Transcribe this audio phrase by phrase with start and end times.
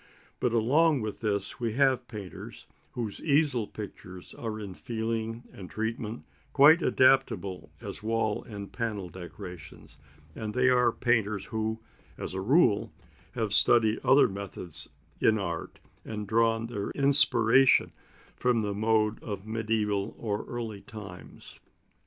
[0.39, 6.25] But along with this we have painters whose easel pictures are in feeling and treatment
[6.53, 9.99] quite adaptable as wall and panel decorations,
[10.33, 11.81] and they are painters who,
[12.17, 12.91] as a rule,
[13.33, 17.91] have studied other methods in art, and drawn their inspiration
[18.35, 21.59] from the mode of Mediæval or Early Renaissance times.